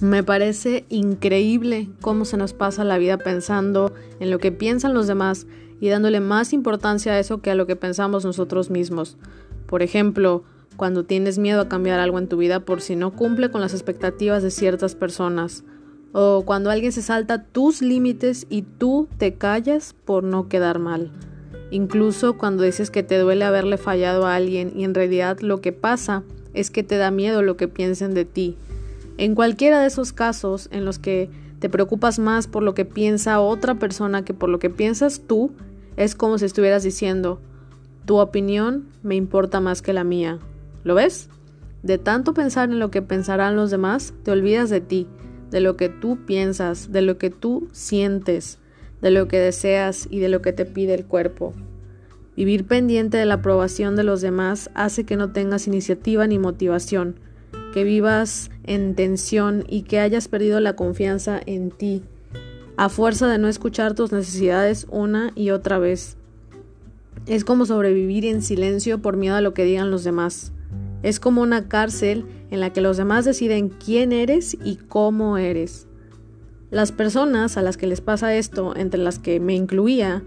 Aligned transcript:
Me 0.00 0.24
parece 0.24 0.86
increíble 0.88 1.90
cómo 2.00 2.24
se 2.24 2.38
nos 2.38 2.54
pasa 2.54 2.84
la 2.84 2.96
vida 2.96 3.18
pensando 3.18 3.92
en 4.18 4.30
lo 4.30 4.38
que 4.38 4.50
piensan 4.50 4.94
los 4.94 5.06
demás 5.06 5.46
y 5.78 5.90
dándole 5.90 6.20
más 6.20 6.54
importancia 6.54 7.12
a 7.12 7.18
eso 7.18 7.42
que 7.42 7.50
a 7.50 7.54
lo 7.54 7.66
que 7.66 7.76
pensamos 7.76 8.24
nosotros 8.24 8.70
mismos. 8.70 9.18
Por 9.66 9.82
ejemplo, 9.82 10.42
cuando 10.78 11.04
tienes 11.04 11.38
miedo 11.38 11.60
a 11.60 11.68
cambiar 11.68 12.00
algo 12.00 12.18
en 12.18 12.28
tu 12.28 12.38
vida 12.38 12.60
por 12.60 12.80
si 12.80 12.96
no 12.96 13.12
cumple 13.12 13.50
con 13.50 13.60
las 13.60 13.74
expectativas 13.74 14.42
de 14.42 14.50
ciertas 14.50 14.94
personas, 14.94 15.64
o 16.12 16.44
cuando 16.46 16.70
alguien 16.70 16.92
se 16.92 17.02
salta 17.02 17.44
tus 17.44 17.82
límites 17.82 18.46
y 18.48 18.62
tú 18.62 19.06
te 19.18 19.34
callas 19.34 19.94
por 20.06 20.24
no 20.24 20.48
quedar 20.48 20.78
mal. 20.78 21.12
Incluso 21.70 22.38
cuando 22.38 22.62
dices 22.62 22.90
que 22.90 23.02
te 23.02 23.18
duele 23.18 23.44
haberle 23.44 23.76
fallado 23.76 24.26
a 24.26 24.34
alguien 24.34 24.72
y 24.74 24.84
en 24.84 24.94
realidad 24.94 25.40
lo 25.40 25.60
que 25.60 25.72
pasa 25.72 26.22
es 26.54 26.70
que 26.70 26.82
te 26.82 26.96
da 26.96 27.10
miedo 27.10 27.42
lo 27.42 27.58
que 27.58 27.68
piensen 27.68 28.14
de 28.14 28.24
ti 28.24 28.56
en 29.20 29.34
cualquiera 29.34 29.80
de 29.80 29.86
esos 29.86 30.14
casos 30.14 30.70
en 30.72 30.86
los 30.86 30.98
que 30.98 31.28
te 31.58 31.68
preocupas 31.68 32.18
más 32.18 32.46
por 32.46 32.62
lo 32.62 32.72
que 32.72 32.86
piensa 32.86 33.38
otra 33.38 33.74
persona 33.74 34.24
que 34.24 34.32
por 34.32 34.48
lo 34.48 34.58
que 34.58 34.70
piensas 34.70 35.20
tú, 35.26 35.52
es 35.98 36.14
como 36.14 36.38
si 36.38 36.46
estuvieras 36.46 36.84
diciendo, 36.84 37.38
tu 38.06 38.18
opinión 38.18 38.86
me 39.02 39.16
importa 39.16 39.60
más 39.60 39.82
que 39.82 39.92
la 39.92 40.04
mía. 40.04 40.38
¿Lo 40.84 40.94
ves? 40.94 41.28
De 41.82 41.98
tanto 41.98 42.32
pensar 42.32 42.70
en 42.70 42.78
lo 42.78 42.90
que 42.90 43.02
pensarán 43.02 43.56
los 43.56 43.70
demás, 43.70 44.14
te 44.22 44.30
olvidas 44.30 44.70
de 44.70 44.80
ti, 44.80 45.06
de 45.50 45.60
lo 45.60 45.76
que 45.76 45.90
tú 45.90 46.24
piensas, 46.24 46.90
de 46.90 47.02
lo 47.02 47.18
que 47.18 47.28
tú 47.28 47.68
sientes, 47.72 48.58
de 49.02 49.10
lo 49.10 49.28
que 49.28 49.38
deseas 49.38 50.08
y 50.10 50.20
de 50.20 50.30
lo 50.30 50.40
que 50.40 50.54
te 50.54 50.64
pide 50.64 50.94
el 50.94 51.04
cuerpo. 51.04 51.52
Vivir 52.36 52.64
pendiente 52.64 53.18
de 53.18 53.26
la 53.26 53.34
aprobación 53.34 53.96
de 53.96 54.04
los 54.04 54.22
demás 54.22 54.70
hace 54.72 55.04
que 55.04 55.18
no 55.18 55.30
tengas 55.30 55.66
iniciativa 55.66 56.26
ni 56.26 56.38
motivación, 56.38 57.16
que 57.70 57.84
vivas 57.84 58.50
en 58.64 58.94
tensión 58.94 59.64
y 59.68 59.82
que 59.82 60.00
hayas 60.00 60.28
perdido 60.28 60.60
la 60.60 60.76
confianza 60.76 61.40
en 61.44 61.70
ti, 61.70 62.02
a 62.76 62.88
fuerza 62.88 63.26
de 63.28 63.38
no 63.38 63.48
escuchar 63.48 63.94
tus 63.94 64.12
necesidades 64.12 64.86
una 64.90 65.32
y 65.34 65.50
otra 65.50 65.78
vez. 65.78 66.16
Es 67.26 67.44
como 67.44 67.66
sobrevivir 67.66 68.24
en 68.24 68.42
silencio 68.42 69.00
por 69.00 69.16
miedo 69.16 69.36
a 69.36 69.40
lo 69.40 69.54
que 69.54 69.64
digan 69.64 69.90
los 69.90 70.04
demás. 70.04 70.52
Es 71.02 71.20
como 71.20 71.42
una 71.42 71.68
cárcel 71.68 72.26
en 72.50 72.60
la 72.60 72.72
que 72.72 72.80
los 72.80 72.96
demás 72.96 73.24
deciden 73.24 73.68
quién 73.68 74.12
eres 74.12 74.56
y 74.64 74.76
cómo 74.76 75.38
eres. 75.38 75.86
Las 76.70 76.92
personas 76.92 77.56
a 77.56 77.62
las 77.62 77.76
que 77.76 77.86
les 77.86 78.00
pasa 78.00 78.34
esto, 78.34 78.76
entre 78.76 79.00
las 79.00 79.18
que 79.18 79.40
me 79.40 79.54
incluía, 79.54 80.22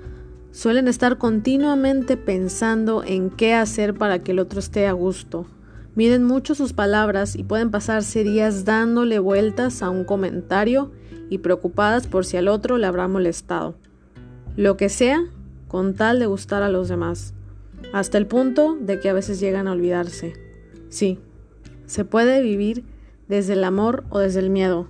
suelen 0.52 0.88
estar 0.88 1.17
continuamente 1.17 2.17
pensando 2.17 3.03
en 3.03 3.30
qué 3.30 3.53
hacer 3.53 3.94
para 3.94 4.19
que 4.19 4.31
el 4.31 4.39
otro 4.39 4.59
esté 4.59 4.88
a 4.88 4.91
gusto 4.91 5.47
Miden 5.95 6.23
mucho 6.23 6.55
sus 6.55 6.73
palabras 6.73 7.36
y 7.36 7.44
pueden 7.44 7.69
pasarse 7.69 8.23
días 8.23 8.66
dándole 8.66 9.19
vueltas 9.19 9.84
a 9.84 9.90
un 9.90 10.06
comentario 10.06 10.91
y 11.29 11.38
preocupadas 11.38 12.07
por 12.07 12.25
si 12.25 12.38
al 12.38 12.47
otro 12.47 12.78
le 12.78 12.88
habrá 12.88 13.07
molestado. 13.07 13.75
Lo 14.56 14.75
que 14.75 14.90
sea, 14.90 15.23
con 15.67 15.94
tal 15.94 16.19
de 16.19 16.25
gustar 16.25 16.63
a 16.63 16.69
los 16.69 16.90
demás, 16.90 17.34
hasta 17.91 18.17
el 18.17 18.25
punto 18.25 18.75
de 18.79 19.00
que 19.00 19.09
a 19.09 19.13
veces 19.13 19.40
llegan 19.40 19.67
a 19.67 19.72
olvidarse. 19.73 20.34
Sí, 20.90 21.19
se 21.85 22.06
puede 22.06 22.41
vivir 22.41 22.84
desde 23.28 23.53
el 23.53 23.63
amor 23.63 24.03
o 24.09 24.19
desde 24.19 24.40
el 24.40 24.50
miedo. 24.50 24.88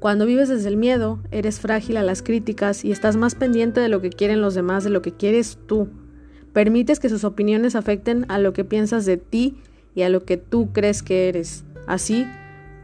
Cuando 0.00 0.26
vives 0.26 0.48
desde 0.48 0.68
el 0.68 0.76
miedo, 0.76 1.20
eres 1.30 1.60
frágil 1.60 1.96
a 1.96 2.02
las 2.02 2.22
críticas 2.22 2.84
y 2.84 2.90
estás 2.90 3.16
más 3.16 3.36
pendiente 3.36 3.80
de 3.80 3.88
lo 3.88 4.00
que 4.00 4.10
quieren 4.10 4.40
los 4.40 4.54
demás 4.54 4.82
de 4.82 4.90
lo 4.90 5.02
que 5.02 5.12
quieres 5.12 5.58
tú. 5.66 5.88
Permites 6.52 6.98
que 6.98 7.08
sus 7.08 7.22
opiniones 7.22 7.76
afecten 7.76 8.26
a 8.28 8.38
lo 8.38 8.52
que 8.52 8.64
piensas 8.64 9.06
de 9.06 9.16
ti 9.16 9.56
y 9.94 10.02
a 10.02 10.08
lo 10.08 10.24
que 10.24 10.36
tú 10.36 10.72
crees 10.72 11.02
que 11.02 11.28
eres. 11.28 11.64
Así, 11.86 12.26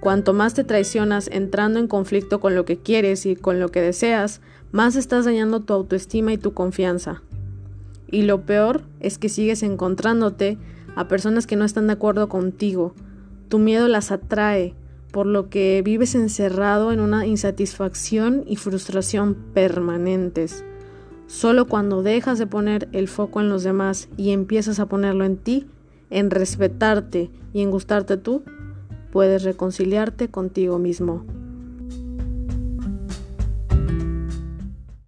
cuanto 0.00 0.32
más 0.32 0.54
te 0.54 0.64
traicionas 0.64 1.28
entrando 1.32 1.78
en 1.78 1.88
conflicto 1.88 2.40
con 2.40 2.54
lo 2.54 2.64
que 2.64 2.78
quieres 2.78 3.26
y 3.26 3.36
con 3.36 3.60
lo 3.60 3.70
que 3.70 3.80
deseas, 3.80 4.40
más 4.72 4.96
estás 4.96 5.24
dañando 5.24 5.60
tu 5.60 5.72
autoestima 5.72 6.32
y 6.32 6.38
tu 6.38 6.52
confianza. 6.52 7.22
Y 8.10 8.22
lo 8.22 8.42
peor 8.42 8.82
es 9.00 9.18
que 9.18 9.28
sigues 9.28 9.62
encontrándote 9.62 10.58
a 10.96 11.08
personas 11.08 11.46
que 11.46 11.56
no 11.56 11.64
están 11.64 11.86
de 11.86 11.94
acuerdo 11.94 12.28
contigo. 12.28 12.94
Tu 13.48 13.58
miedo 13.58 13.88
las 13.88 14.10
atrae, 14.10 14.74
por 15.12 15.26
lo 15.26 15.48
que 15.48 15.82
vives 15.84 16.14
encerrado 16.14 16.92
en 16.92 17.00
una 17.00 17.26
insatisfacción 17.26 18.44
y 18.46 18.56
frustración 18.56 19.36
permanentes. 19.54 20.64
Solo 21.26 21.66
cuando 21.66 22.02
dejas 22.02 22.38
de 22.38 22.46
poner 22.46 22.88
el 22.92 23.08
foco 23.08 23.40
en 23.40 23.48
los 23.48 23.62
demás 23.62 24.08
y 24.16 24.30
empiezas 24.30 24.80
a 24.80 24.86
ponerlo 24.86 25.24
en 25.24 25.36
ti, 25.36 25.66
en 26.10 26.30
respetarte 26.30 27.30
y 27.52 27.62
en 27.62 27.70
gustarte 27.70 28.16
tú, 28.16 28.42
puedes 29.12 29.42
reconciliarte 29.42 30.28
contigo 30.28 30.78
mismo. 30.78 31.24